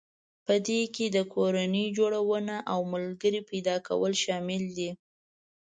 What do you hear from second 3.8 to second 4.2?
کول